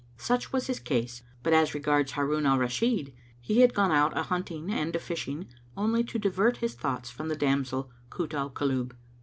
[0.17, 4.23] Such was his case; but as regards Harun al Rashid, he had gone out a
[4.23, 8.95] hunting and a fishing only to divert his thoughts from the damsel, Kut al Kulub.